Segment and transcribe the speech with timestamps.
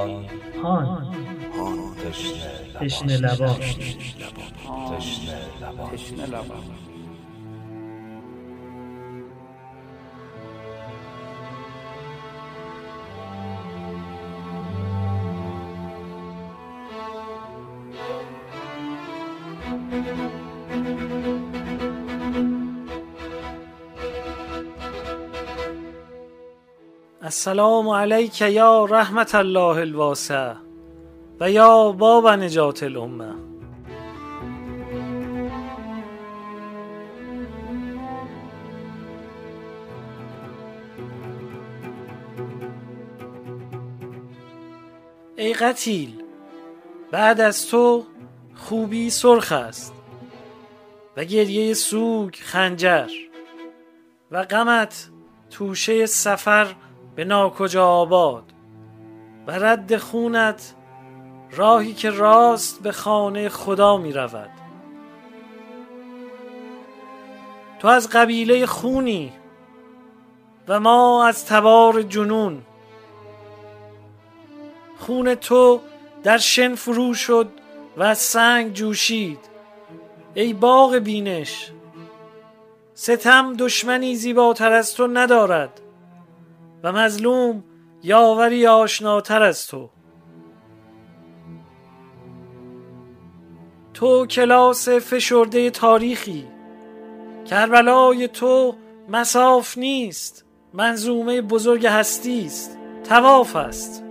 [0.00, 0.26] هان.
[0.64, 2.50] هان تشنه
[2.80, 3.56] تشنه لبان
[4.98, 6.89] تشنه لبان تشنه لبان
[27.40, 30.54] السلام علیک یا رحمت الله الواسع
[31.40, 33.34] و یا باب نجات الامه.
[45.36, 46.22] ای قتیل
[47.10, 48.06] بعد از تو
[48.54, 49.94] خوبی سرخ است
[51.16, 53.10] و گریه سوگ خنجر
[54.30, 55.10] و غمت
[55.50, 56.74] توشه سفر
[57.14, 58.44] به ناکجا آباد.
[59.46, 60.74] و رد خونت
[61.50, 64.50] راهی که راست به خانه خدا می رود.
[67.78, 69.32] تو از قبیله خونی
[70.68, 72.62] و ما از تبار جنون.
[74.98, 75.80] خون تو
[76.22, 77.48] در شن فرو شد
[77.96, 79.38] و از سنگ جوشید.
[80.34, 81.70] ای باغ بینش
[82.94, 85.80] ستم دشمنی زیباتر از تو ندارد.
[86.82, 87.64] و مظلوم
[88.02, 89.90] یاوری آشناتر از تو.
[93.94, 96.46] تو کلاس فشرده تاریخی.
[97.46, 98.74] کربلای تو
[99.08, 100.44] مساف نیست.
[100.74, 102.78] منظومه بزرگ هستی است.
[103.08, 104.09] تواف است.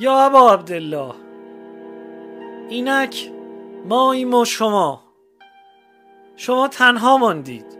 [0.00, 1.14] یا ابا عبدالله؟
[2.68, 3.30] اینک
[3.84, 5.02] ماییم و شما.
[6.36, 7.78] شما تنها ماندید.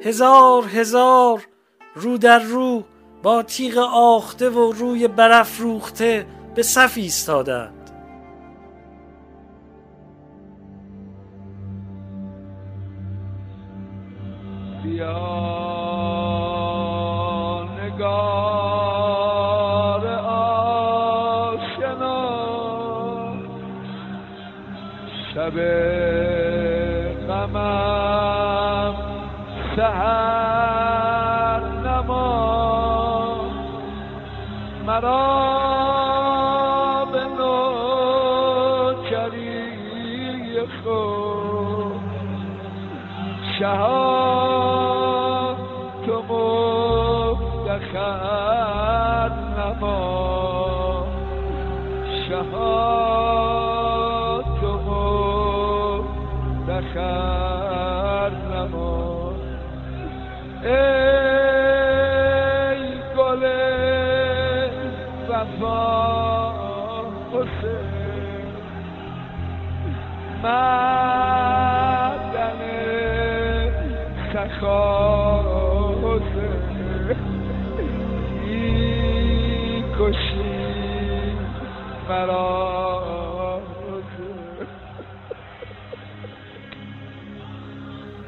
[0.00, 1.46] هزار هزار
[1.94, 2.84] رو در رو
[3.22, 7.90] با تیغ آخته و روی برف روخته به صف ایستادند.
[14.82, 15.18] بیا
[17.84, 18.57] نگار
[25.34, 25.56] شب
[27.28, 28.94] غمم
[29.76, 32.28] سهر نما
[34.86, 35.37] مرا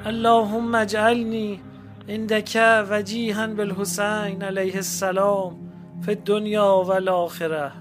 [0.06, 1.60] اللهم اجعلنی
[2.08, 5.52] عندك وجیها بالحسین علیه السلام
[6.02, 7.72] فی الدنیا و الاخره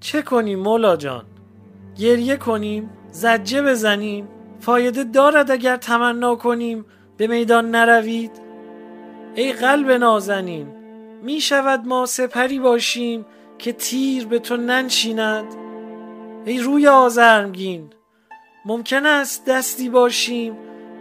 [0.00, 1.24] چه کنیم مولا جان؟
[1.96, 4.28] گریه کنیم زجه بزنیم
[4.68, 6.84] فایده دارد اگر تمنا کنیم
[7.16, 8.30] به میدان نروید؟
[9.34, 10.66] ای قلب نازنین
[11.22, 13.26] می شود ما سپری باشیم
[13.58, 15.54] که تیر به تو ننشیند؟
[16.44, 17.90] ای روی آزرمگین
[18.64, 20.56] ممکن است دستی باشیم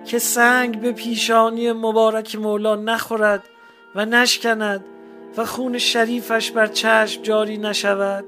[0.06, 3.44] که سنگ به پیشانی مبارک مولا نخورد
[3.95, 4.86] و نشکند
[5.38, 8.25] و خون شریفش بر چشم جاری نشود؟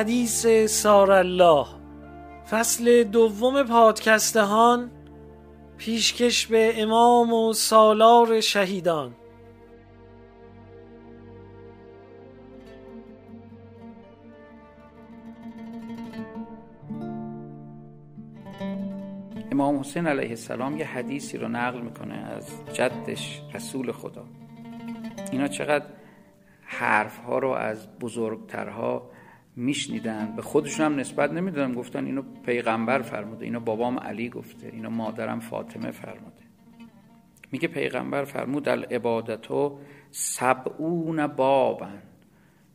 [0.00, 1.66] حدیث سار الله
[2.50, 4.90] فصل دوم پادکستهان
[5.78, 9.14] پیشکش به امام و سالار شهیدان.
[19.52, 24.24] امام حسین علیه السلام یه حدیثی رو نقل می‌کنه از جدش رسول خدا.
[25.32, 25.86] اینا چقدر
[26.62, 29.10] حرف ها رو از بزرگترها
[29.60, 30.32] میشنیدن.
[30.36, 31.74] به خودشون هم نسبت نمی‌دادن.
[31.74, 33.44] گفتن اینو پیغمبر فرموده.
[33.44, 34.66] اینو بابام علی گفته.
[34.72, 36.42] اینو مادرم فاطمه فرموده.
[37.52, 39.78] میگه پیغمبر فرمود العبادتو
[40.10, 42.02] سبعون بابن.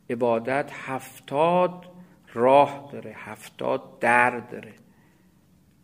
[0.10, 1.86] عبادت هفتاد
[2.34, 3.14] راه داره.
[3.16, 4.74] هفتاد در داره.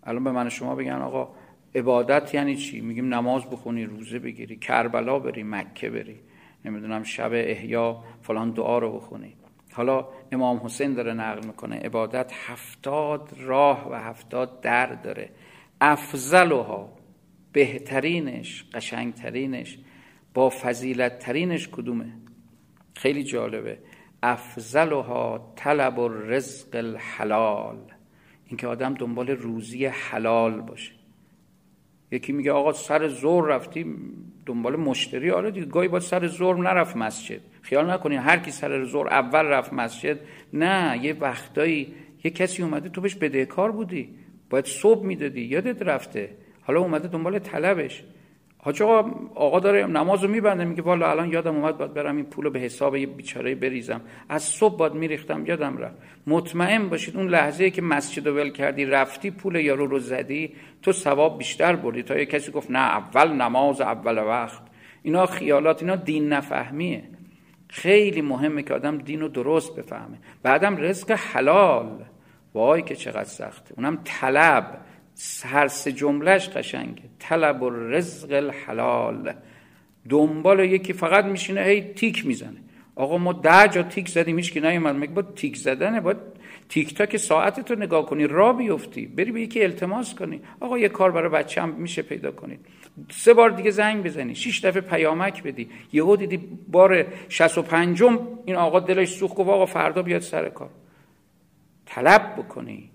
[0.04, 1.30] الان به من شما بگن آقا
[1.76, 6.20] عبادت یعنی چی؟ میگیم نماز بخونی روزه بگیری کربلا بری مکه بری.
[6.66, 9.34] نمی‌دونم شب احیا فلان دعا رو بخونی.
[9.74, 15.30] حالا امام حسین داره نقل می‌کنه عبادت هفتاد راه و هفتاد در داره.
[15.82, 16.90] افضلها
[17.52, 19.78] بهترینش قشنگترینش
[20.34, 22.14] با فضیلت ترینش کدومه؟
[22.96, 23.78] خیلی جالبه.
[24.24, 27.78] افضلها طلب الرزق الحلال.
[28.48, 30.92] اینکه آدم دنبال روزی حلال باشه.
[32.12, 33.96] یکی میگه آقا سر زور رفتی
[34.46, 35.32] دنبال مشتری.
[35.32, 37.42] آره دیگه گاهی باید سر زور نرفت مسجد.
[37.62, 40.20] خیال نکنین هر کی سر زور اول رفت مسجد
[40.54, 41.94] نه یه وقتایی
[42.24, 44.10] یه کسی اومده تو بهش بدهکار بودی.
[44.50, 46.30] باید صبح می‌دادی یادت رفته.
[46.62, 48.04] حالا اومده دنبال طلبش.
[48.58, 52.50] حاج آقا آقا داره نمازو میبنده میگه والا الان یادم اومد باید برم این پولو
[52.50, 54.02] به حساب یه بیچاره بریزم.
[54.30, 55.96] از صبح باید میریختم یادم رفت.
[56.28, 61.38] مطمئن باشید اون لحظه که مسجد ول کردی رفتی پول یارو رو زدی تو ثواب
[61.38, 62.04] بیشتر بردی.
[62.04, 64.62] تا یه کسی گفت نه اول نماز اول وقت.
[65.04, 67.04] اینا خیالات اینا دین نفهمیه.
[67.72, 70.18] خیلی مهمه که آدم دین رو درست بفهمه.
[70.44, 72.04] بعدم رزق حلال.
[72.54, 73.74] وای که چقدر سخته.
[73.78, 74.82] اونم طلب.
[75.46, 77.04] هر سه جملهش قشنگه.
[77.20, 79.34] طلب رزق الحلال.
[80.10, 82.58] دنبال یکی فقط میشینه هی تیک می‌زنه.
[82.96, 84.96] آقا ما ده جا تیک زدیم هیچ که نیومد.
[84.96, 86.18] مگه با تیک زدنه باید
[86.72, 89.06] تیک تاک ساعت رو نگاه کنی را بیفتی.
[89.06, 90.42] بری به یکی التماس کنی.
[90.60, 92.60] آقا یه کار برای بچه هم میشه پیدا کنید.
[93.10, 94.36] سه بار دیگه زنگ بزنی.
[94.36, 95.70] شش دفعه پیامک بدی.
[95.94, 96.38] یهو دیدی
[96.68, 98.04] بار 65
[98.46, 100.70] این آقا دلش سوخت گفت آقا فردا بیاد سر کار.
[101.86, 102.90] طلب بکنی.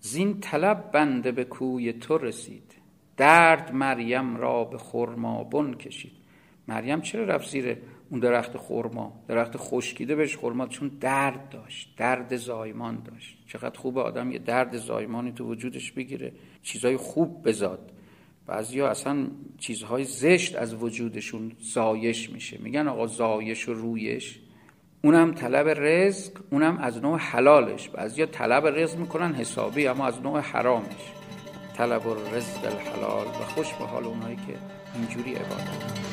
[0.00, 2.74] زین طلب بنده به کوی تو رسید.
[3.16, 4.78] درد مریم را به
[5.52, 6.12] بن کشید.
[6.68, 7.76] مریم چرا رفت زیر
[8.10, 13.38] اون درخت خرما درخت خشکیده بهش خرما چون درد داشت درد زایمان داشت.
[13.46, 17.92] چقدر خوب آدم یه درد زایمانی تو وجودش بگیره چیزهای خوب بزاد.
[18.46, 19.26] بعضیا اصلا
[19.58, 22.58] چیزهای زشت از وجودشون زایش میشه.
[22.58, 24.40] میگن آقا زایش و رویش.
[25.04, 27.88] اونم طلب رزق اونم از نوع حلالش.
[27.88, 31.12] بعضیا طلب رزق می‌کنن حسابی اما از نوع حرامش.
[31.76, 32.02] طلب
[32.34, 34.54] رزق الحلال و خوش به حال اونایی که
[34.94, 36.09] اینجوری عبادت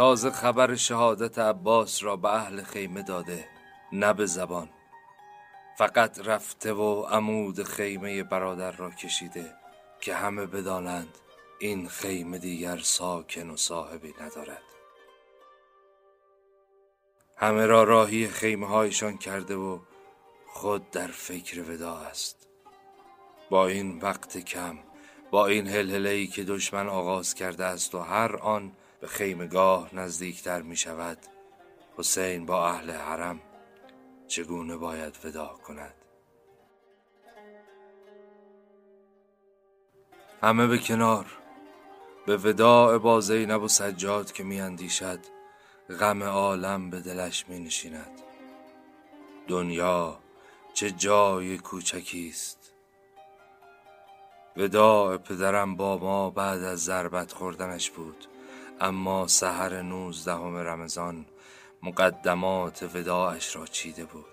[0.00, 3.48] تازه خبر شهادت عباس را به اهل خیمه داده
[3.92, 4.68] نه به زبان.
[5.78, 9.54] فقط رفته و عمود خیمه برادر را کشیده
[10.00, 11.18] که همه بدانند
[11.58, 14.62] این خیمه دیگر ساکن و صاحبی ندارد.
[17.36, 19.78] همه را راهی خیمه هایشان کرده و
[20.46, 22.48] خود در فکر ودا است.
[23.50, 24.78] با این وقت کم
[25.30, 30.76] با این هلهله که دشمن آغاز کرده است و هر آن به خیمگاه نزدیکتر می
[30.76, 31.18] شود
[31.96, 33.40] حسین با اهل حرم
[34.28, 35.94] چگونه باید ودا کند؟
[40.42, 41.26] همه به کنار.
[42.26, 45.18] به وداع با زینب و سجاد که می اندیشد
[46.00, 48.20] غم عالم به دلش می نشیند
[49.48, 50.18] دنیا
[50.74, 52.72] چه جای کوچکی است.
[54.56, 58.26] وداع پدرم با ما بعد از ضربت خوردنش بود.
[58.80, 61.26] اما سحر نوزدهم رمضان
[61.82, 64.24] مقدمات وداعش را چیده بود.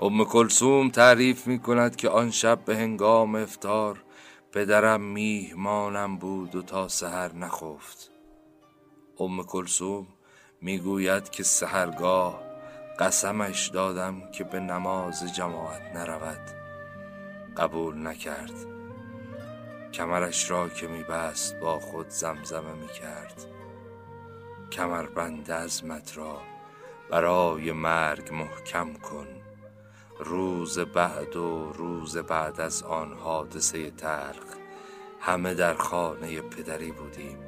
[0.00, 4.04] ام کلسوم تعریف می کند که آن شب به هنگام افتار
[4.52, 8.10] پدرم میهمانم بود و تا سحر نخفت.
[9.18, 10.06] ام کلسوم
[10.60, 12.42] می‌گوید که سحرگاه
[12.98, 16.50] قسمش دادم که به نماز جماعت نرود.
[17.56, 18.81] قبول نکرد.
[19.92, 23.46] کمرش را که میبست با خود زمزمه می‌کرد.
[24.72, 26.40] کمر بند ازمت را
[27.10, 29.26] برای مرگ محکم کن.
[30.18, 34.56] روز بعد و روز بعد از آن حادثه تلخ
[35.20, 37.38] همه در خانه پدری بودیم.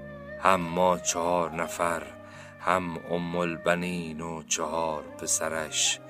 [0.43, 2.03] هم ما چهار نفر
[2.61, 6.01] هم ام البنین و چهار پسرش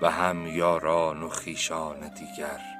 [0.00, 2.77] و هم یاران و خیشان دیگر.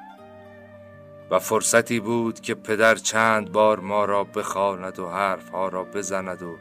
[1.30, 6.56] و فرصتی بود که پدر چند بار ما را بخواند و حرفها را بزند و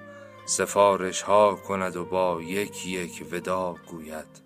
[0.46, 4.42] سفارش ها کند و با یک یک ودا گوید.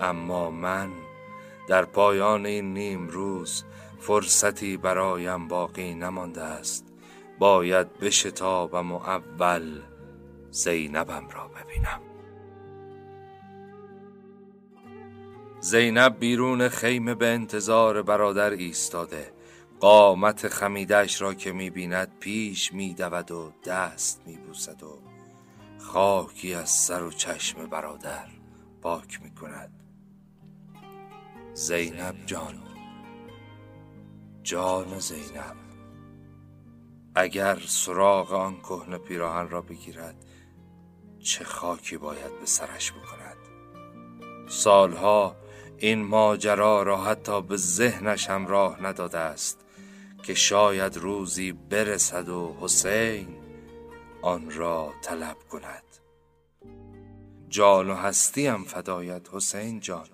[0.00, 0.90] اما من
[1.68, 3.64] در پایان این نیم روز
[4.00, 6.86] فرصتی برایم باقی نمانده است.
[7.38, 9.80] باید بشتابم و اول
[10.50, 12.11] زینبم را ببینم.
[15.64, 19.32] زینب بیرون خیمه به انتظار برادر ایستاده.
[19.80, 24.98] قامت خمیدش را که می‌بیند پیش میدود و دست میبوسد و
[25.78, 28.26] خاکی از سر و چشم برادر
[28.82, 29.70] پاک می‌کند.
[31.54, 32.62] زینب جان.
[34.42, 35.56] جان زینب.
[37.14, 40.24] اگر سراغ آن کهنه پیراهن را بگیرد
[41.18, 43.36] چه خاکی باید به سرش بکند؟
[44.48, 45.36] سالها
[45.82, 49.58] این ماجرا را حتی به ذهنش هم راه نداده است
[50.22, 53.36] که شاید روزی برسد و حسین
[54.22, 55.82] آن را طلب کند.
[57.48, 60.08] جان و هستیم فدایت حسین جان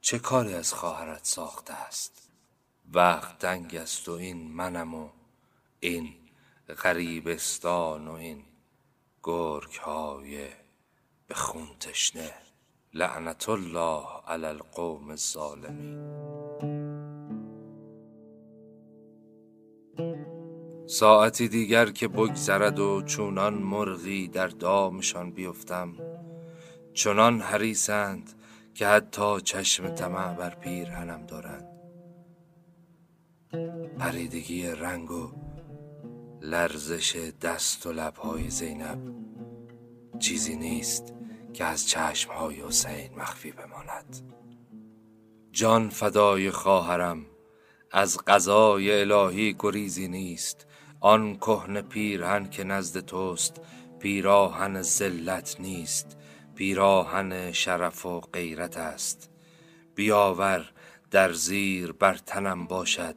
[0.00, 2.30] چه کاری از خواهرت ساخته است؟
[2.92, 5.08] وقت دنگ است و این منم و
[5.80, 6.14] این
[6.82, 8.44] غریبستان و این
[9.22, 10.48] گرگ های
[11.26, 12.47] به خون تشنه.
[12.94, 15.98] لعنت الله علی القوم الظالمین
[20.86, 25.94] ساعتی دیگر که بگذرد و چونان مرغی در دامشان بیفتم
[26.94, 28.32] چنان حریسند
[28.74, 31.68] که حتی چشم طمع بر پیرهنم دارند.
[33.98, 35.32] پریدگی رنگ و
[36.42, 38.98] لرزش دست و لبهای زینب
[40.18, 41.17] چیزی نیست
[41.58, 44.32] که از چشمهای حسین مخفی بماند.
[45.52, 47.26] جان فدای خواهرم
[47.90, 50.66] از قضای الهی گریزی نیست.
[51.00, 53.60] آن کهن پیرهن که نزد توست
[53.98, 56.16] پیراهن ذلت نیست.
[56.54, 59.30] پیراهن شرف و غیرت است.
[59.94, 60.72] بیاور
[61.10, 63.16] در زیر بر تنم باشد.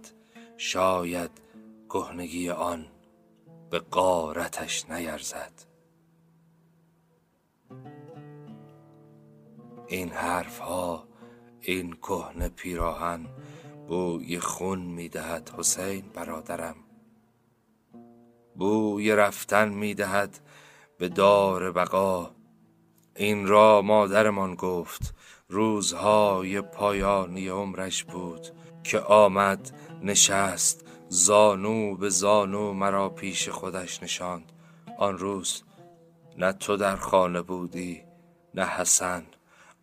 [0.58, 1.32] شاید
[1.90, 2.88] کهنگی آن
[3.70, 5.71] به قارتش نیرزد.
[9.92, 11.08] این حرف ها
[11.62, 13.26] این کهنه پیراهن
[13.88, 16.76] بوی خون می‌دهد حسین برادرم.
[18.56, 20.40] بوی رفتن می‌دهد
[20.98, 22.32] به دار بقا.
[23.16, 25.16] این را مادرمان گفت
[25.50, 28.48] روزهای پایانی عمرش بود
[28.84, 29.72] که آمد
[30.04, 34.52] نشست زانو به زانو مرا پیش خودش نشاند.
[34.98, 35.64] آن روز
[36.38, 38.04] نه تو در خانه بودی
[38.56, 39.24] نه حسن.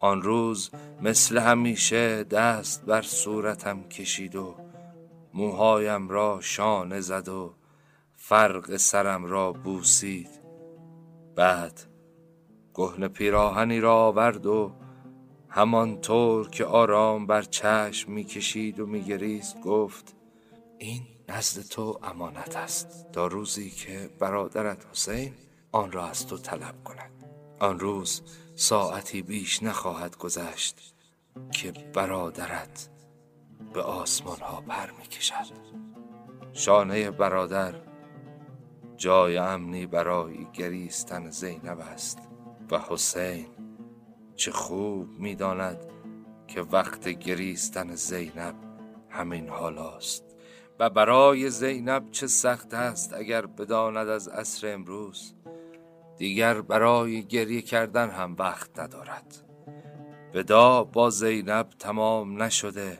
[0.00, 0.70] آن روز
[1.02, 4.54] مثل همیشه دست بر صورتم کشید و
[5.34, 7.54] موهایم را شانه زد و
[8.16, 10.30] فرق سرم را بوسید.
[11.36, 11.80] بعد
[12.74, 14.72] گهن پیراهنی را آورد و
[15.48, 20.16] همانطور که آرام بر چشم می‌کشید و میگریست گفت
[20.78, 23.12] این نزد تو امانت است.
[23.12, 25.34] تا روزی که برادرت حسین
[25.72, 27.10] آن را از تو طلب کند.
[27.58, 28.22] آن روز
[28.60, 30.94] ساعتی بیش نخواهد گذشت
[31.52, 32.88] که برادرت
[33.72, 35.34] به آسمان ها پر می کشد
[36.52, 37.74] شانه برادر
[38.96, 42.18] جای امنی برای گریستن زینب است
[42.70, 43.46] و حسین
[44.36, 45.78] چه خوب می‌داند
[46.48, 48.54] که وقت گریستن زینب
[49.10, 50.24] همین حال است
[50.78, 55.34] و برای زینب چه سخت است اگر بداند از عصر امروز؟
[56.18, 59.44] دیگر برای گریه کردن هم وقت ندارد.
[60.34, 62.98] ودا با زینب تمام نشده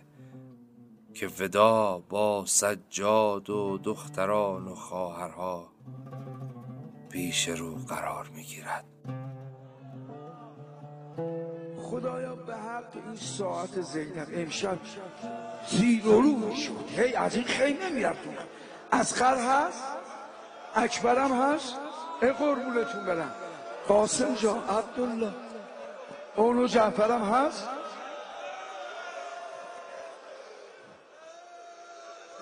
[1.15, 5.73] که ودا با سجاد و دختران و خواهرها
[7.11, 8.85] پیش رو قرار می‌گیرد.
[11.83, 14.79] خدایا به حق این ساعت زینب امشب
[15.69, 18.17] زیر و رو شد هی از این خیمه میرد
[18.91, 19.85] از خر هست؟
[20.75, 21.88] اکبرم هست؟
[22.23, 23.35] ای قربونتون برم.
[23.89, 25.33] قاسم جان عبدالله.
[26.37, 27.69] اونو جعفرم هست؟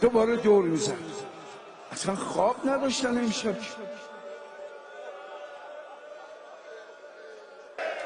[0.00, 0.99] دوباره دور میزن.
[1.92, 3.56] اصلا خواب نداشتن امشب.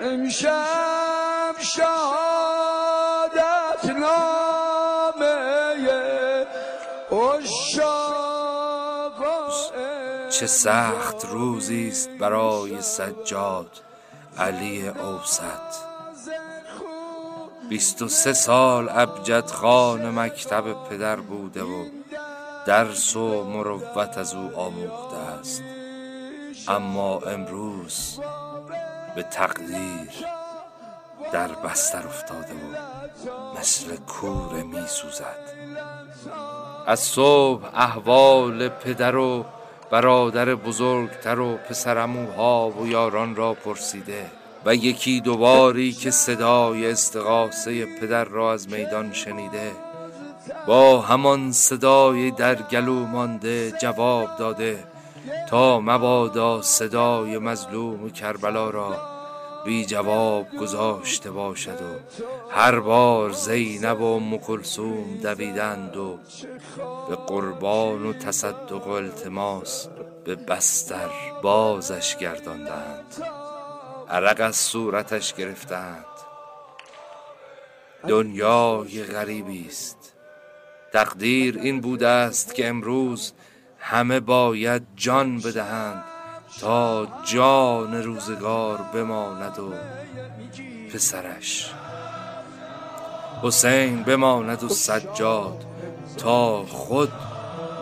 [0.00, 2.30] امشب شهادت
[10.41, 13.81] چه سخت روزی است برای سجاد
[14.39, 15.77] علی اوسط.
[17.69, 21.85] بیست و سه سال ابجد خان مکتب پدر بوده و
[22.67, 25.63] درس و مروت از او آموخته است.
[26.69, 28.21] اما امروز
[29.15, 30.11] به تقدیر
[31.33, 35.39] در بستر افتاده و مثل کوره می سوزد
[36.87, 39.45] از صبح احوال پدر و
[39.91, 44.27] برادر بزرگتر و پسرموها و یاران را پرسیده
[44.65, 49.71] و یکی دوباری که صدای استغاثه پدر را از میدان شنیده
[50.67, 54.85] با همان صدای در گلو مانده جواب داده
[55.49, 58.97] تا مبادا صدای مظلوم کربلا را
[59.64, 66.19] بی جواب گذاشته باشد و هر بار زینب و مکلسوم دویدند و
[67.09, 69.88] به قربان و تصدق و التماس
[70.25, 71.09] به بستر
[71.43, 73.25] بازش گرداندند.
[74.09, 76.05] عرق از صورتش گرفتند.
[78.09, 80.14] دنیای غریبی است.
[80.93, 83.33] تقدیر این بوده است که امروز
[83.79, 86.10] همه باید جان بدهند.
[86.59, 89.73] تا جان روزگار بماند و
[90.92, 91.73] پسرش.
[93.42, 95.64] حسین بماند و سجاد
[96.16, 97.12] تا خود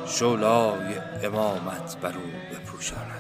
[0.07, 3.18] شولای امامت بر او بپوشاند.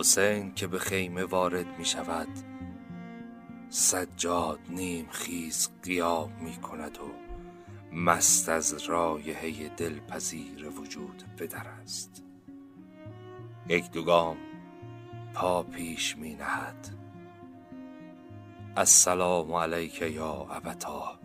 [0.00, 2.28] حسین که به خیمه وارد می شود.
[3.68, 7.12] سجاد نیم خیز قیام می کند و
[7.96, 12.22] مست از رایحه دلپذیر وجود پدر است.
[13.68, 14.36] یک دوگام
[15.34, 16.88] پا پیش می نهد.
[18.76, 21.20] السلام علیک یا ابتا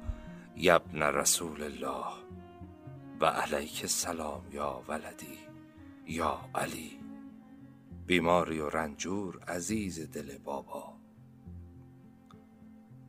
[0.56, 2.06] یبن رسول الله
[3.22, 5.38] و علیک السلام یا ولدی
[6.08, 7.05] یا علی.
[8.08, 10.94] بیماری و رنجور عزیز دل بابا.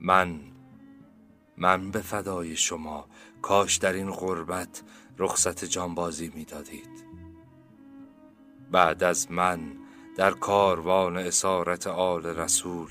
[0.01, 0.41] من
[1.57, 3.07] من به فدای شما
[3.43, 4.83] کاش در این غربت
[5.19, 7.07] رخصت جانبازی می‌دادید.
[8.71, 9.73] بعد از من
[10.17, 12.91] در کاروان اسارت آل رسول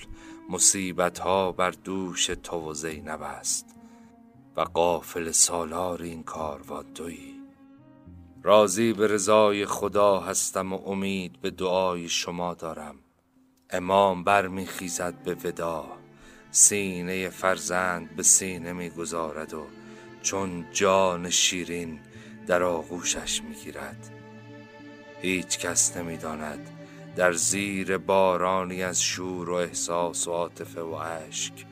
[0.50, 3.76] مصیبت ها بر دوش تو و زینب است
[4.56, 7.35] و قافل سالار این کاروان تویی.
[8.46, 12.96] راضی به رضای خدا هستم و امید به دعای شما دارم.
[13.70, 15.86] امام برمیخیزد به ودا
[16.52, 19.68] سینه فرزند به سینه می‌گذارد و
[20.22, 22.00] چون جان شیرین
[22.48, 24.10] در آغوشش می‌گیرد.
[25.22, 26.70] هیچ کس نمی‌داند
[27.16, 31.66] در زیر بارانی از شور و احساس و عاطفه و اشک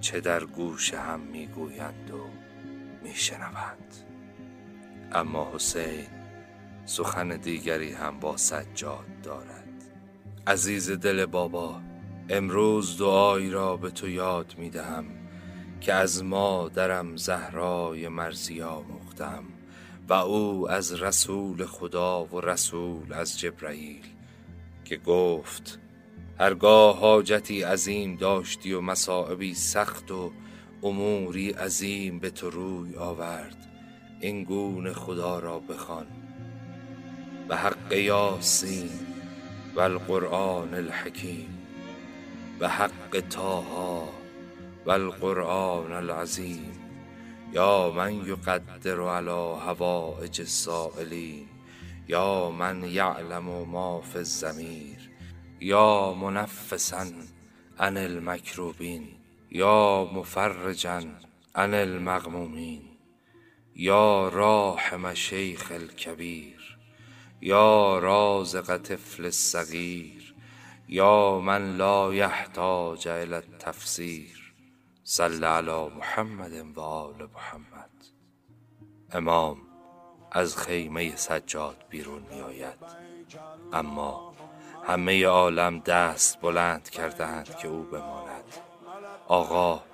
[0.00, 2.26] چه در گوش هم می‌گویند و
[3.02, 4.09] میشنوند.
[5.12, 6.06] اما حسین
[6.84, 9.60] سخن دیگری هم با سجاد دارد.
[10.46, 11.80] عزیز دل بابا
[12.28, 15.04] امروز دعایی را به تو یاد می دهم
[15.80, 19.44] که از مادرم زهرای مرزی آموختم
[20.08, 24.06] و او از رسول خدا و رسول از جبرئیل
[24.84, 25.78] که گفت
[26.40, 30.32] هرگاه حاجتی عظیم داشتی و مصائبی سخت و
[30.82, 33.69] اموری عظیم به تو روی آورد
[34.20, 36.06] این گونه خدا را بخوان.
[37.48, 38.90] به حق یاسین
[39.74, 41.58] و القرآن الحکیم.
[42.58, 44.08] به حق تاها
[44.86, 46.72] و القرآن العظیم.
[47.52, 51.46] یا من یقدر علی هوائج السائلین.
[52.08, 55.10] یا من یعلم ما فی الزمیر
[55.60, 57.06] یا منفسا
[57.78, 59.08] عن المکروبین.
[59.50, 61.02] یا مفرجا
[61.54, 62.89] عن المغمومین.
[63.82, 66.78] یا راحم شیخ الکبیر
[67.40, 70.34] یا رازق طفل الصغیر
[70.88, 74.54] یا من لا یحتاج الى التفسیر
[75.04, 77.90] صل علی محمد و آل محمد.
[79.12, 79.58] امام
[80.32, 82.78] از خیمه سجاد بیرون می آید
[83.72, 84.34] اما
[84.84, 88.44] همه عالم دست بلند کردند که او بماند.
[89.28, 89.89] آقا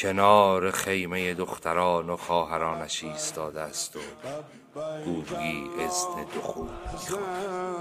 [0.00, 4.00] کنار خیمه دختران و خواهرانش ایستاده است و
[5.04, 7.80] گویی اذن دخول می‌خواهد.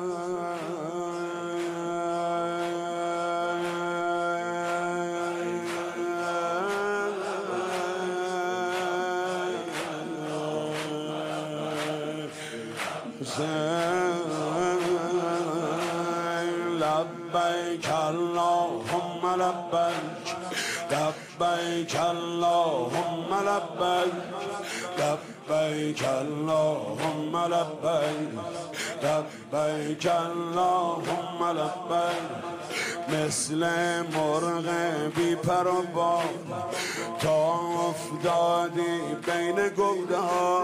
[21.39, 24.13] لبیک اللهم لبیک
[24.99, 28.39] لبیک اللهم لبیک
[29.03, 32.59] لبیک اللهم لبیک.
[33.09, 33.65] مثل
[34.13, 34.69] مرغ
[35.15, 36.21] بی پر و
[37.19, 40.63] تا افتادی بین گودان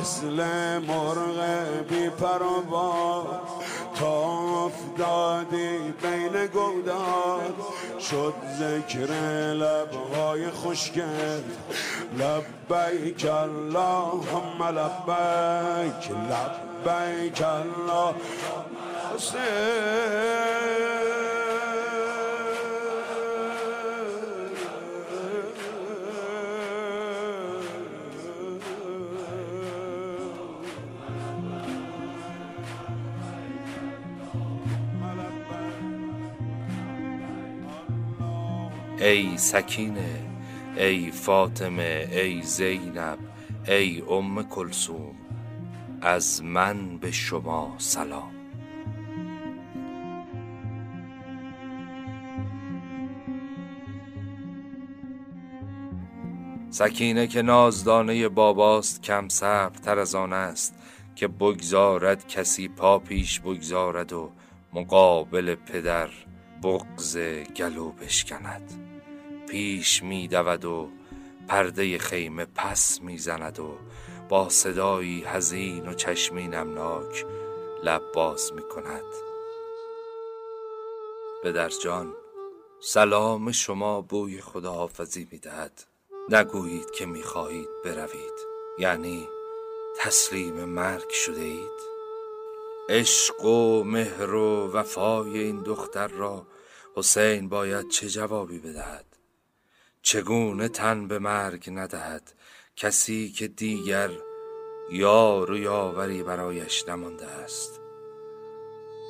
[0.00, 0.44] مثل
[0.78, 1.38] مرغ
[1.88, 3.26] بی پر و
[4.00, 4.22] تا
[4.64, 7.54] افتادی بین گودان
[8.10, 9.12] شد ذکر
[9.52, 11.42] لبهای خوشگل.
[12.18, 18.14] لبیک اللهم لبیک لبیک الله
[38.98, 40.26] ای سکینه
[40.76, 43.18] ای فاطمه ای زینب
[43.68, 45.14] ای ام کلثوم
[46.00, 48.32] از من به شما سلام.
[56.70, 60.74] سکینه که نازدانه باباست کم صبر تر از آن است
[61.16, 64.30] که بگذارد کسی پا پیش بگذارد و
[64.72, 66.08] مقابل پدر
[66.62, 67.18] بغز
[67.56, 68.72] گلو بشکند.
[69.48, 70.88] پیش می دود و
[71.48, 73.78] پرده خیمه پس می زند و
[74.28, 77.26] با صدایی حزین و چشمی نمناک
[77.84, 79.04] لب باز می کند
[81.54, 82.14] در جان
[82.80, 85.84] سلام شما بوی خداحافظی می دهد
[86.28, 88.52] نگویید که می خواهید بروید.
[88.78, 89.28] یعنی
[89.98, 91.92] تسلیم مرگ شده اید
[92.88, 96.46] عشق و مهر و وفای این دختر را
[96.94, 99.04] حسین باید چه جوابی بدهد؟
[100.02, 102.32] چگونه تن به مرگ ندهد؟
[102.76, 104.10] کسی که دیگر
[104.90, 107.80] یار و یاوری برایش نمانده است.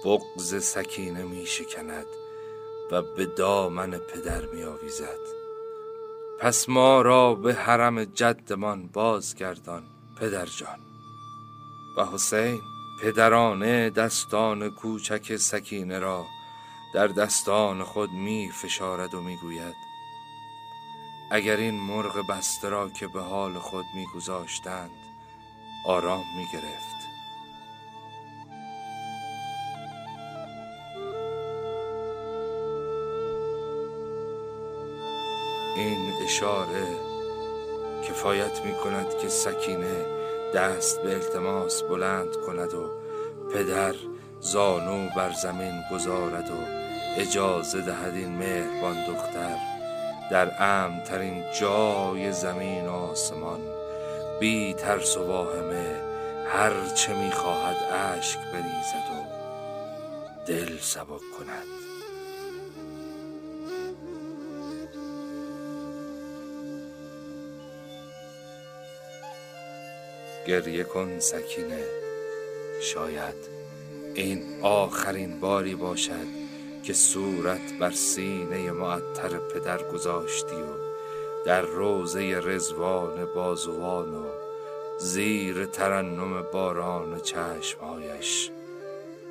[0.05, 2.07] بغز سکینه می شکند
[2.91, 5.19] و به دامن پدر می آویزد.
[6.41, 9.85] پس ما را به حرم جدمان بازگردان
[10.21, 10.79] پدر جان.
[11.97, 12.61] و حسین
[13.03, 16.25] پدرانه دستان کوچک سکینه را
[16.93, 19.75] در دستان خود می فشارد و می گوید.
[21.31, 24.91] اگر این مرغ بسته را که به حال خود میگذاشتند
[25.87, 27.03] آرام می‌گرفت
[35.77, 36.87] این اشاره
[38.09, 40.07] کفایت می کند که سکینه
[40.55, 42.91] دست به التماس بلند کند و
[43.53, 43.95] پدر
[44.41, 46.82] زانو بر زمین گذارد و
[47.17, 49.57] اجازه دهد این مهربان دختر
[50.31, 50.47] در
[51.05, 53.61] ترین جای زمین آسمان
[54.41, 56.01] بی ترس و واهمه
[56.47, 59.43] هر چه می‌خواهد اشک بریزد و
[60.47, 61.67] دل سبک کند.
[70.47, 71.85] گریه کن سکینه
[72.83, 73.35] شاید
[74.15, 76.42] این آخرین باری باشد
[76.83, 80.93] که صورت بر سینه معطر پدر گذاشتی و
[81.45, 84.25] در روزه رزوان بازوان و
[84.99, 88.51] زیر ترنم باران چشمهایش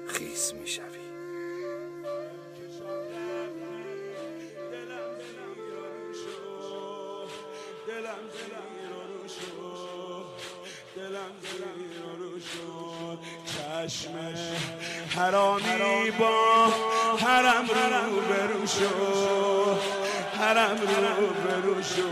[0.07, 1.00] خیس می شوی
[18.81, 19.75] شو.
[20.39, 22.09] حرم رو برو شو.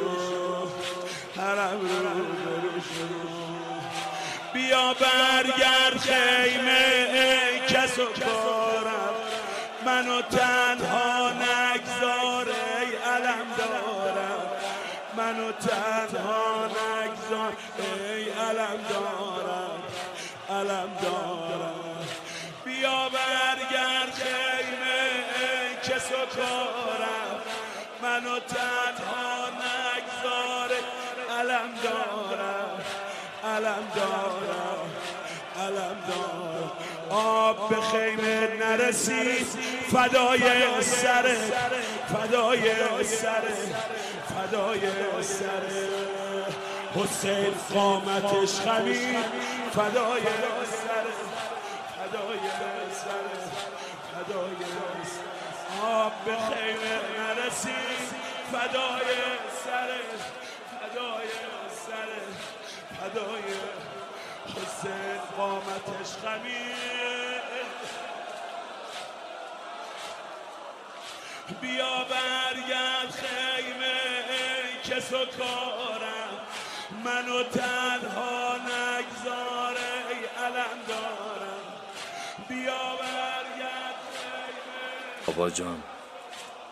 [1.41, 3.08] حرم رو برو شو.
[4.53, 7.08] بیا برگرد خیمه
[7.67, 9.13] کس و کارم
[9.86, 10.68] منو تنها
[37.91, 39.47] خیمه نرسید
[39.91, 40.41] فدای
[40.82, 41.36] سر
[42.13, 42.63] فدای
[43.04, 43.43] سر
[44.36, 44.82] فدای
[45.21, 45.62] سر.
[46.95, 49.25] حسین قامتش خمید
[49.73, 50.21] فدای
[50.65, 51.06] سر
[51.97, 52.39] فدای
[52.91, 53.30] سر
[54.13, 54.56] فدای
[55.84, 58.10] آب به خیمه نرسید
[58.52, 59.15] فدای
[59.63, 59.89] سر
[60.80, 61.30] فدای
[61.86, 62.12] سر
[62.99, 63.43] فدای
[64.56, 67.28] حسین قامتش خمید
[71.62, 73.99] بیا برگرد خیمه
[74.83, 76.29] کس و کارم.
[77.05, 81.63] منو تنها نگذاره ای علم دارم.
[82.49, 83.95] بیا برگرد
[85.25, 85.83] بابا جان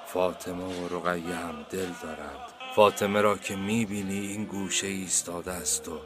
[0.07, 2.39] فاطمه و رقیه هم دل دارند.
[2.75, 5.99] فاطمه را که می‌بینی این گوشه ایستاده است و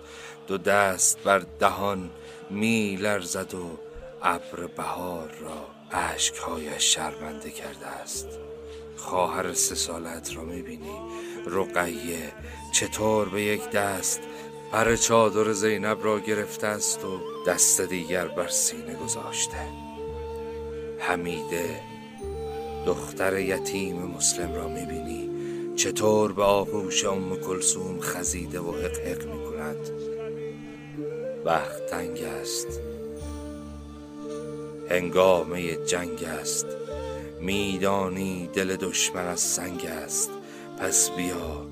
[0.47, 2.11] دو دست بر دهان
[2.49, 3.79] می لرزد و
[4.23, 5.67] ابر بهار را
[5.99, 8.27] عشقهایش شرمنده کرده است.
[8.95, 10.95] خواهر سه سالت را می‌بینی.
[11.45, 12.31] رقیه
[12.73, 14.21] چطور به یک دست؟
[14.71, 19.57] پر چادر زینب را گرفته است و دست دیگر بر سینه گذاشته.
[20.99, 21.81] حمیده
[22.85, 25.31] دختر یتیم مسلم را می‌بینی.
[25.75, 29.89] چطور به آغوش ام کلسوم خزیده و حق حق می کند
[31.45, 32.67] وقت تنگ است.
[34.89, 36.65] هنگامه جنگ است.
[37.41, 40.29] میدانی دل دشمن از سنگ است.
[40.79, 41.65] پس بیا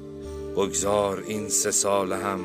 [0.56, 2.40] بگذار این سه سال هم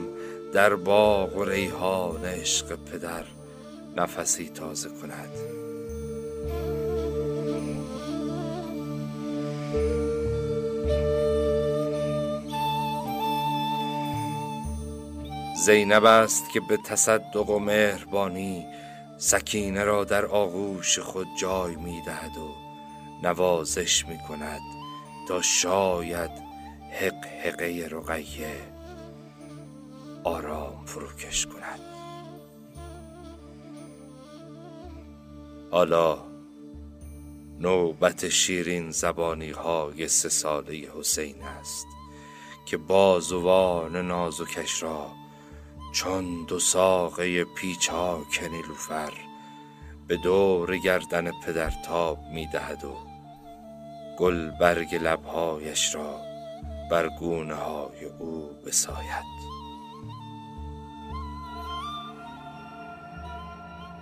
[0.53, 3.25] در باغ و ریحان عشق پدر
[3.97, 5.31] نفسی تازه کند.
[15.65, 18.67] زینب است که به تصدق و مهربانی
[19.19, 22.64] سکینه را در آغوش خود جای می دهد و
[23.25, 24.61] نوازش می کند
[25.29, 26.31] تا شاید
[27.01, 28.57] حق حقه رقیه
[30.25, 31.81] آرام فروکش کند.
[35.71, 36.19] حالا
[37.61, 41.87] نوبت شیرین زبانی های سه ساله حسین است
[42.67, 45.07] که بازوان نازکش را
[45.93, 49.13] چون دو ساقه پیچاک نیلوفر
[50.07, 53.04] به دور گردن پدر تاب می دهد و
[54.19, 56.21] گل برگ لبهایش را
[56.91, 59.35] بر گونه های او بساید.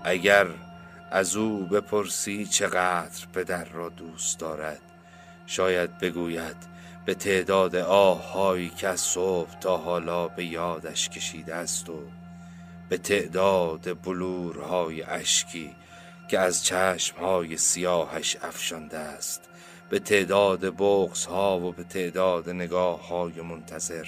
[0.05, 0.47] اگر
[1.11, 4.81] از او بپرسی چقدر پدر را دوست دارد
[5.47, 6.57] شاید بگوید
[7.05, 12.03] به تعداد آههایی که از صبح تا حالا به یادش کشیده است و
[12.89, 15.75] به تعداد بلورهای اشکی
[16.29, 19.49] که از چشمهای سیاهش افشانده است
[19.93, 24.07] به تعداد بغز ها و به تعداد نگاه های منتظر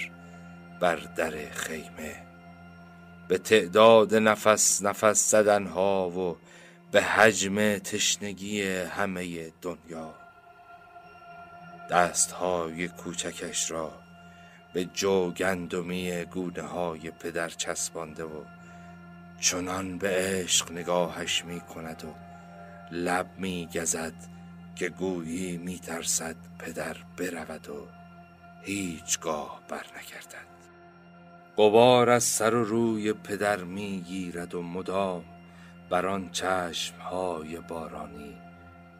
[0.81, 2.17] بر در خیمه.
[3.29, 6.37] به تعداد نفس نفس زدن ها و
[6.93, 10.15] به حجم تشنگی همه دنیا.
[11.91, 13.93] دستهای کوچکش را
[14.75, 18.45] به جو گندمی گونه های پدر چسبانده و
[19.41, 22.15] چنان به عشق نگاهش می کند و
[22.95, 24.34] لب می گزد
[24.77, 27.87] که گویی می ترسد پدر برود و
[28.63, 30.55] هیچگاه بر نکردد
[31.59, 35.25] قبار از سر و روی پدر می گیرد و مدام
[35.91, 38.37] بر آن چشم های بارانی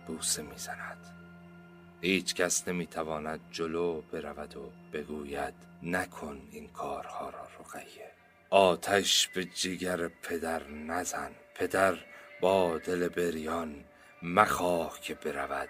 [0.07, 1.15] بوسه می زند
[2.01, 8.11] هیچ کس نمی‌تواند جلو برود و بگوید نکن این کارها را رقیه.
[8.51, 11.31] آتش به جگر پدر نزن.
[11.55, 11.99] پدر
[12.41, 13.75] با دل بریان
[14.25, 15.69] مخواه که برود.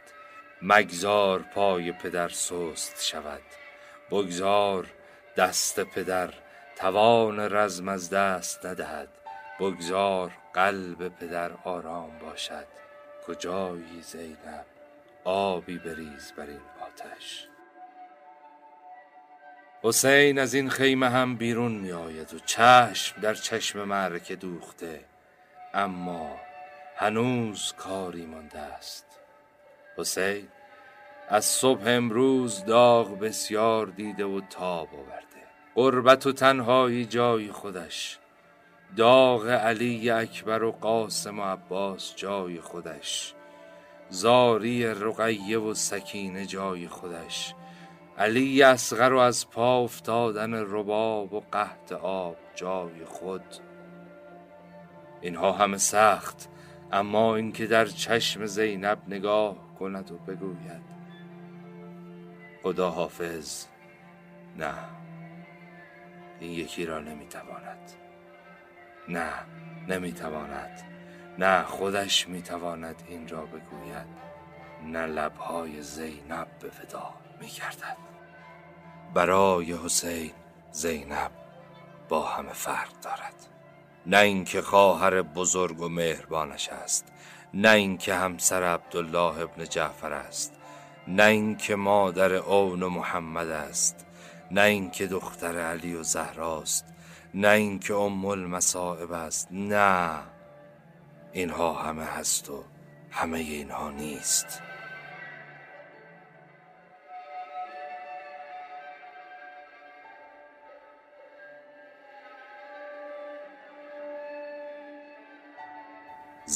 [0.62, 3.42] مگذار پای پدر سست شود.
[4.10, 4.86] بگذار
[5.36, 6.34] دست پدر
[6.76, 9.08] توان رزم از دست ندهد.
[9.60, 12.66] بگذار قلب پدر آرام باشد.
[13.26, 14.66] کجایی زینب؟
[15.24, 17.46] آبی بریز بر این آتش.
[19.82, 25.04] حسین از این خیمه هم بیرون می آید و چشم در چشم معرکه دوخته.
[25.74, 26.36] اما
[26.96, 29.06] هنوز کاری مانده است.
[29.96, 30.48] حسین
[31.28, 35.24] از صبح امروز داغ بسیار دیده و تاب آورده.
[35.74, 38.18] قربت و تنهایی جای خودش.
[38.96, 43.34] داغ علی اکبر و قاسم و عباس جای خودش.
[44.08, 47.54] زاری رقیه و سکینه جای خودش.
[48.18, 53.44] علی اصغر و از پا افتادن رباب و قحط آب جای خود.
[55.20, 56.48] اینها همه سخت.
[56.94, 60.82] اما اینکه در چشم زینب نگاه کند و بگوید
[62.62, 63.66] خدا حافظ
[64.58, 64.74] نه
[66.40, 67.92] این یکی را نمی‌تواند.
[69.08, 69.30] نه
[69.88, 70.82] نمی‌تواند.
[71.38, 74.06] نه خودش می‌تواند این را بگوید.
[74.84, 77.96] نه لبهای زینب به ودا میگردد.
[79.14, 80.30] برای حسین
[80.70, 81.30] زینب
[82.08, 83.53] با همه فرق دارد.
[84.06, 87.12] نه اینکه خواهر بزرگ و مهربانش است
[87.54, 90.52] نه اینکه همسر عبدالله ابن جعفر است
[91.08, 94.06] نه اینکه مادر اون و محمد است
[94.50, 96.84] نه اینکه دختر علی و زهراست
[97.34, 100.18] نه اینکه ام المصائب است نه.
[101.32, 102.64] اینها همه هست و
[103.10, 104.60] همه اینها نیست.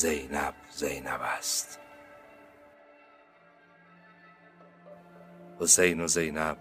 [0.01, 1.79] زینب زینب است.
[5.61, 6.57] حسین و زینب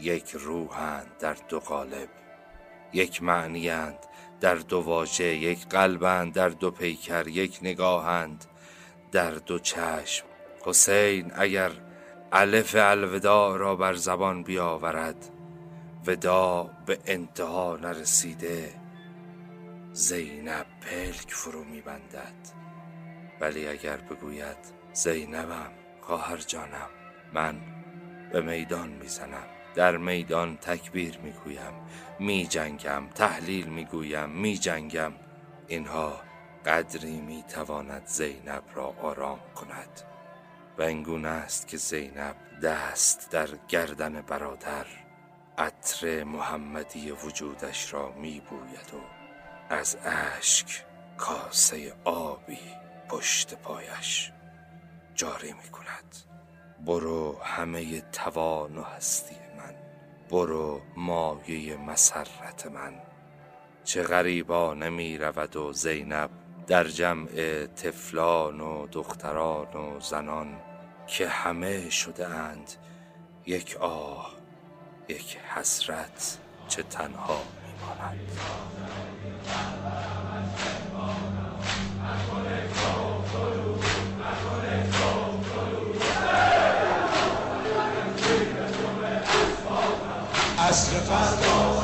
[0.00, 2.08] یک روحند در دو قالب
[2.92, 3.98] یک معنیند
[4.40, 8.44] در دو واژه یک قلبند در دو پیکر یک نگاهند
[9.12, 10.26] در دو چشم.
[10.64, 11.70] حسین اگر
[12.32, 15.30] الف الوداع را بر زبان بیاورد
[16.06, 18.74] ودا به انتها نرسیده
[19.92, 22.65] زینب پلک فرو میبندد.
[23.40, 24.56] ولی اگر بگوید
[24.92, 26.88] زینبم خواهر جانم
[27.32, 27.60] من
[28.32, 31.72] به میدان می‌زنم در میدان تکبیر می‌گویم
[32.18, 35.12] میجنگم تحلیل می‌گویم میجنگم
[35.68, 36.20] اینها
[36.66, 40.00] قدری می‌تواند زینب را آرام کند.
[40.78, 44.86] و اینگونه است که زینب دست در گردن برادر
[45.58, 49.00] عطر محمدی وجودش را میبوید و
[49.74, 50.84] از اشک
[51.16, 52.58] کاسه آبی
[53.08, 54.32] پشت پایش
[55.14, 56.16] جاری می کند
[56.86, 59.74] برو همه توان و هستی من.
[60.30, 62.94] برو مایه مسرت من.
[63.84, 66.30] چه غریبا نمی رود و زینب
[66.66, 70.60] در جمع تفلان و دختران و زنان
[71.06, 72.72] که همه شده اند.
[73.46, 74.34] یک آه
[75.08, 76.38] یک حسرت
[76.68, 78.30] چه تنها میماند.
[90.76, 91.75] عصر فردا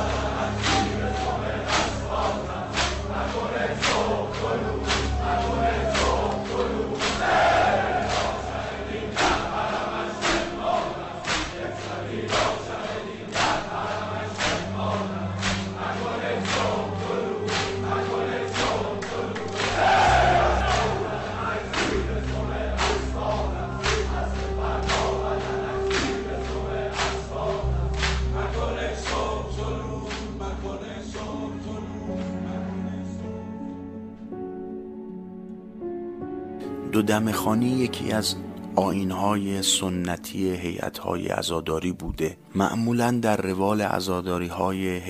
[37.02, 38.36] دم خانی یکی از
[38.76, 42.36] آینهای سنتی هیئت‌های عزاداری بوده.
[42.54, 45.00] معمولا در روال عزاداری های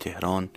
[0.00, 0.48] تهران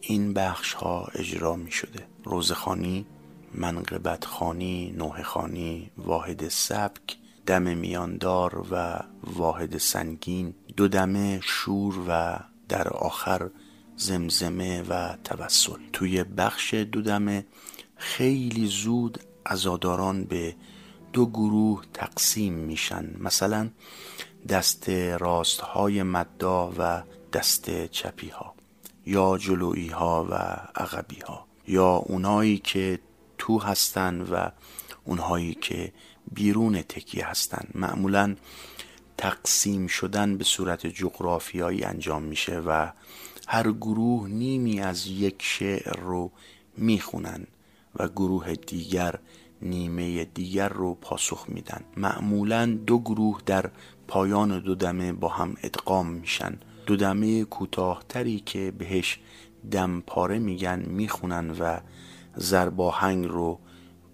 [0.00, 3.06] این بخش ها اجرا می شده روزخانی،
[3.54, 12.38] منقبت خانی، نوه خانی، واحد سبک، دم میاندار و واحد سنگین دو دمه شور و
[12.68, 13.50] در آخر
[13.96, 15.78] زمزمه و توسل.
[15.92, 17.46] توی بخش دو دمه
[17.96, 20.54] خیلی زود عزاداران به
[21.12, 23.10] دو گروه تقسیم میشن.
[23.18, 23.70] مثلا
[24.48, 28.54] دست راست های مدا و دست چپی ها
[29.06, 30.34] یا جلویی ها و
[30.82, 32.98] عقبی ها یا اونایی که
[33.38, 34.50] تو هستن و
[35.04, 35.92] اونهایی که
[36.32, 37.68] بیرون تکیه هستن.
[37.74, 38.36] معمولا
[39.18, 42.90] تقسیم شدن به صورت جغرافیایی انجام میشه و
[43.48, 46.30] هر گروه نیمی از یک شعر رو
[46.76, 47.46] می‌خونن
[47.96, 49.18] و گروه دیگر
[49.62, 51.80] نیمه دیگر رو پاسخ میدن.
[51.96, 53.70] معمولا دو گروه در
[54.08, 56.58] پایان دو دمه با هم ادغام میشن.
[56.86, 59.18] دو دمه کوتاهتری که بهش
[59.70, 61.80] دمپاره میگن می‌خونن و
[62.34, 63.58] زرباهنگ رو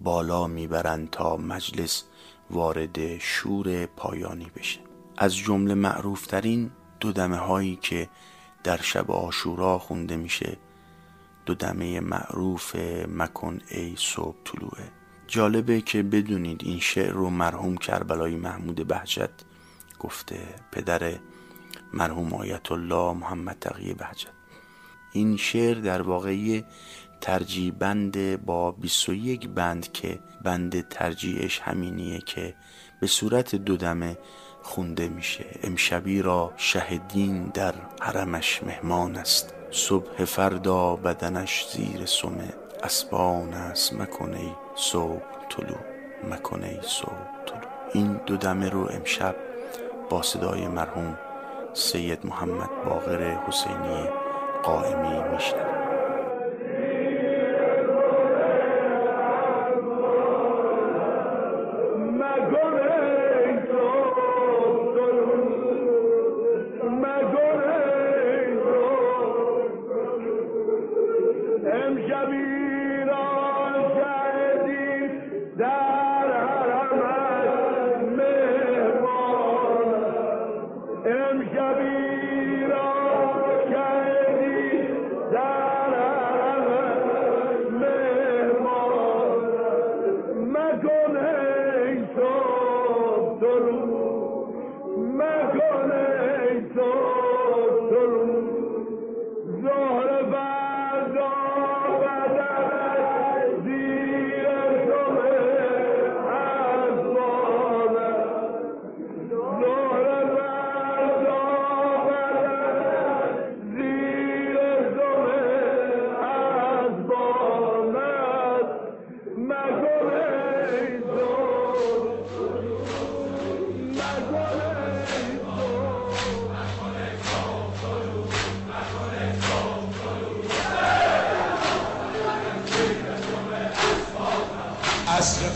[0.01, 2.03] بالا می‌برن تا مجلس
[2.51, 4.79] وارد شور پایانی بشه.
[5.17, 8.09] از جمله معروفترین دو دمه هایی که
[8.63, 10.57] در شب آشورا خونده میشه.
[11.45, 12.75] دو دمه معروف
[13.07, 14.96] مکن ای صبح طلوعه
[15.27, 19.29] جالبه که بدونید این شعر رو مرحوم کربلای محمود بهجت
[19.99, 20.39] گفته
[20.71, 21.13] پدر
[21.93, 24.27] مرحوم آیت الله محمد تقیه بهجت.
[25.11, 26.61] این شعر در واقع
[27.21, 32.55] ترجیح بند با 21 بند که بند ترجیحش همینیه که
[33.01, 34.17] به صورت دو دمه
[34.61, 35.45] خونده میشه.
[35.63, 39.53] امشبی را شهدین در حرمش مهمان است.
[39.71, 42.53] صبح فردا بدنش زیر سمه
[42.83, 43.93] اسبان است.
[43.93, 45.77] مکنه صبح طلوع
[46.29, 47.11] مکنه صبح
[47.45, 47.71] طلوع.
[47.93, 49.35] این دو دمه رو امشب
[50.09, 51.17] با صدای مرحوم
[51.73, 54.09] سید محمد باقر حسینی
[54.63, 55.86] قائمی میشنویم.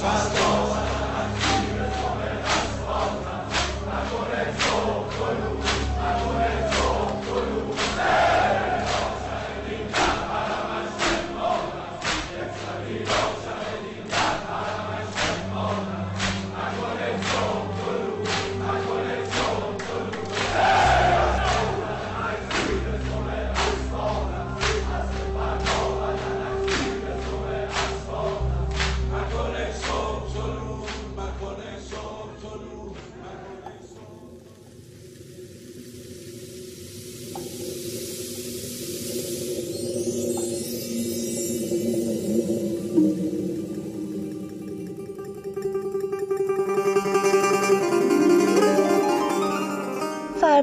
[0.02, 0.31] fast.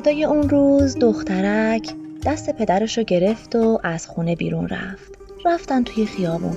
[0.09, 1.95] فردای اون روز دخترک
[2.25, 5.19] دست پدرش رو گرفت و از خونه بیرون رفت.
[5.45, 6.57] رفتن توی خیابون.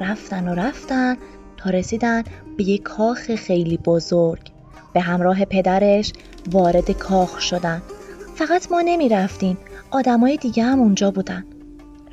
[0.00, 1.16] رفتن و رفتن
[1.56, 2.22] تا رسیدن
[2.56, 4.40] به یک کاخ خیلی بزرگ.
[4.92, 6.12] به همراه پدرش
[6.50, 7.82] وارد کاخ شدن.
[8.34, 9.58] فقط ما نمی رفتیم
[9.90, 11.44] آدمای دیگه هم اونجا بودن.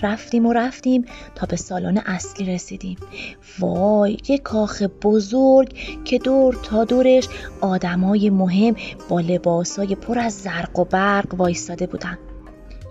[0.05, 2.97] رفتیم و رفتیم تا به سالن اصلی رسیدیم.
[3.59, 5.73] وای یه کاخ بزرگ
[6.05, 7.27] که دور تا دورش
[7.61, 8.75] آدمای مهم
[9.09, 12.17] با لباسای پر از زرق و برق وایستاده بودن.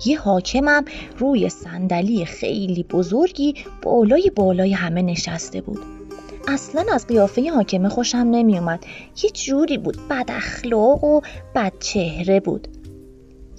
[0.07, 0.85] یه حاکمم
[1.19, 5.79] روی صندلی خیلی بزرگی بالای بالای همه نشسته بود.
[6.49, 8.85] اصلا از قیافه حاکمه خوشم نمیومد
[9.23, 11.21] یه جوری بود بد اخلاق و
[11.55, 12.69] بد چهره بود.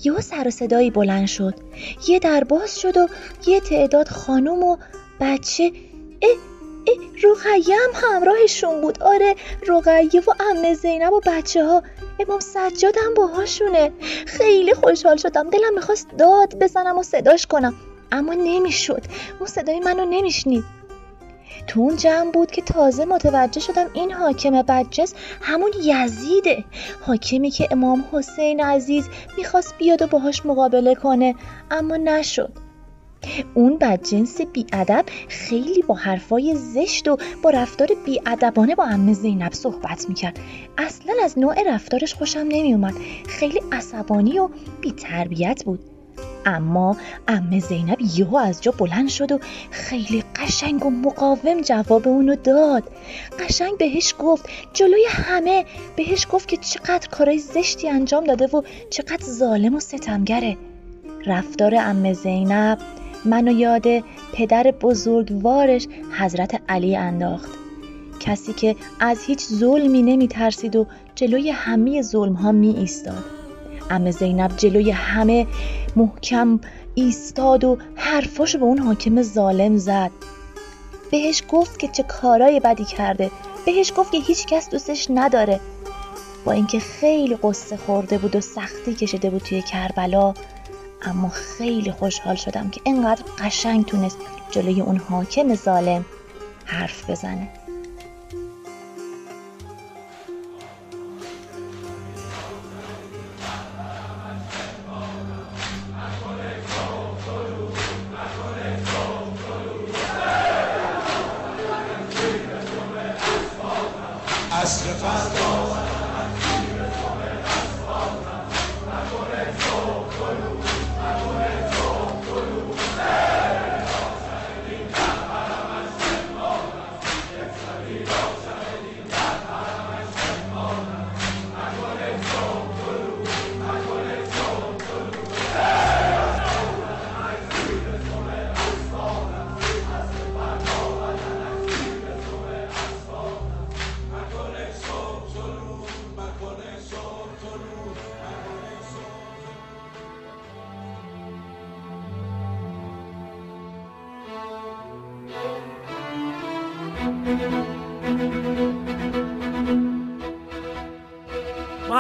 [0.04, 1.54] یهو سر و صدایی بلند شد.
[2.08, 3.08] یه در باز شد و
[3.48, 4.78] یه تعداد خانم و
[5.20, 5.72] بچه.
[6.22, 6.30] اه
[6.88, 9.04] اه رقیه هم همراهشون بود.
[9.04, 9.36] آره
[9.68, 11.84] رقیه و ام زینب و بچه ها
[12.20, 13.92] امام سجاد هم باهاشونه.
[14.26, 15.50] خیلی خوشحال شدم.
[15.50, 17.74] دلم می‌خواست داد بزنم و صداش کنم.
[18.12, 19.02] اما نمی‌شد.
[19.40, 20.64] اون صدای منو نمیشنید.
[21.68, 26.64] تو اون جمع بود که تازه متوجه شدم این حاکم بدجنس همون یزیده.
[27.02, 31.36] حاکمی که امام حسین عزیز می‌خواست بیاد و باهاش مقابله کنه
[31.72, 32.52] اما نشد.
[33.54, 40.10] اون بدجنس بیادب خیلی با حرفای زشت و با رفتار بیادبانه با امه زینب صحبت
[40.10, 40.40] می‌کرد.
[40.78, 42.94] اصلا از نوع رفتارش خوشم نمیومد
[43.28, 44.50] خیلی عصبانی و
[44.82, 45.95] بیتربیت بود.
[46.46, 49.40] اما ام زینب یهو از جا بلند شد و
[49.72, 52.84] خیلی قشنگ و مقاوم جواب اونو داد.
[53.40, 55.66] قشنگ بهش گفت جلوی همه.
[55.96, 60.58] بهش گفت که چقدر کارای زشتی انجام داده و چقدر ظالم و ستمگره.
[61.26, 62.78] رفتار ام زینب
[63.26, 63.88] منو یاد
[64.34, 65.88] پدر بزرگوارش
[66.20, 67.50] حضرت علی انداخت.
[68.20, 73.24] کسی که از هیچ ظلمی نمی ترسید و جلوی همه ظلم ها می ایستاد
[73.90, 75.48] ام زینب جلوی همه
[75.96, 76.60] محکم
[76.96, 80.12] ایستاد و حرفاشو به اون حاکم ظالم زد.
[81.12, 83.32] بهش گفت که چه کارای بدی کرده.
[83.66, 85.60] بهش گفت که هیچ کس دوستش نداره.
[86.46, 90.34] با اینکه خیلی قصه خورده بود و سختی کشیده بود توی کربلا
[91.02, 94.18] اما خیلی خوشحال شدم که اینقدر قشنگ تونست
[94.52, 96.06] جلوی اون حاکم ظالم
[96.66, 97.65] حرف بزنه.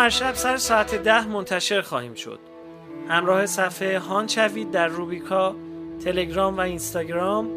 [0.05, 2.39] هر شب سر ساعت ده منتشر خواهیم شد
[3.09, 5.55] همراه صفحه هان شوید در روبیکا
[6.03, 7.49] تلگرام و اینستاگرام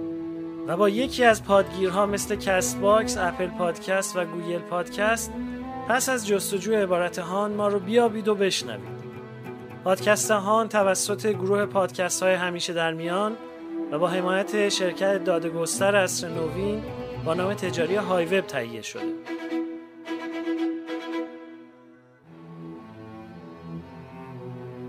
[0.67, 5.33] و با یکی از پادگیرها مثل کست باکس، اپل پادکست و گوگل پادکست
[5.89, 8.99] پس از جستجوی عبارت هان ما رو بیابید و بشنوید.
[9.85, 13.37] پادکست هان توسط گروه پادکست های همیشه در میان
[13.93, 16.83] و با حمایت شرکت داده‌گستر عصر نوین
[17.25, 19.38] با نام تجاری های وب تهیه شده.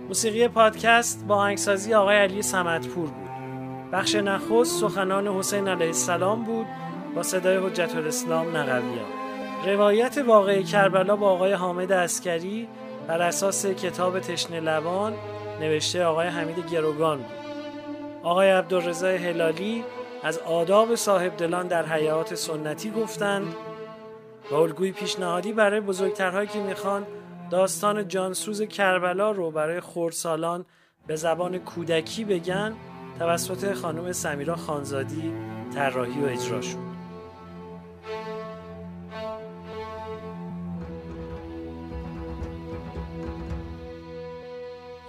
[0.10, 3.30] موسیقی پادکست با آهنگسازی آقای علی سمتپور بود.
[3.92, 6.66] بخش نخست سخنان حسین علیه السلام بود
[7.16, 9.06] با صدای حجت الاسلام نقویان.
[9.66, 12.68] روایت واقعی کربلا با آقای حامد اسکری
[13.08, 15.14] بر اساس کتاب تشن لبان
[15.62, 17.26] نوشته آقای حمید گروگان بود.
[18.24, 19.84] آقای عبدالرضا هلالی
[20.24, 23.56] از آداب صاحب دلان در حیات سنتی گفتند
[24.52, 27.06] و الگوی پیشنهادی برای بزرگترهایی که می‌خوان
[27.50, 30.66] داستان جانسوز کربلا رو برای خورسالان
[31.08, 32.76] به زبان کودکی بگن
[33.20, 35.34] توسط خانم سمیرا خانزادی
[35.76, 36.90] طراحی و اجرا شد.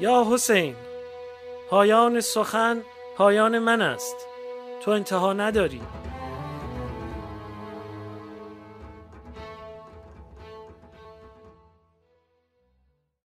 [0.01, 0.75] یا حسین
[1.71, 2.83] پایان سخن
[3.17, 4.17] پایان من است.
[4.81, 5.81] تو انتها نداری.